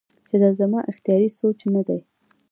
چې 0.29 0.35
دا 0.41 0.49
زما 0.59 0.79
اختياري 0.91 1.29
سوچ 1.39 1.59
نۀ 1.73 1.81
دے 1.87 1.97